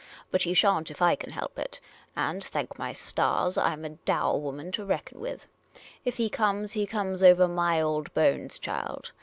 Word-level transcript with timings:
But 0.31 0.41
he 0.41 0.55
sha'n't 0.55 0.89
if 0.89 0.99
I 0.99 1.13
can 1.15 1.29
help 1.29 1.59
it; 1.59 1.79
and, 2.15 2.43
thank 2.43 2.79
my 2.79 2.91
stars, 2.91 3.55
I 3.55 3.71
'm 3.73 3.85
a 3.85 3.89
dour 3.89 4.39
woman 4.39 4.71
to 4.71 4.83
reckon 4.83 5.19
with. 5.19 5.45
If 6.03 6.15
he 6.15 6.27
comes, 6.27 6.71
he 6.71 6.87
comes 6.87 7.21
over 7.21 7.47
my 7.47 7.79
old 7.79 8.11
bones, 8.15 8.57
child. 8.57 9.11